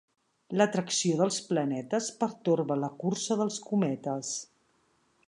[0.59, 4.33] L'atracció dels planetes pertorba la cursa dels cometes.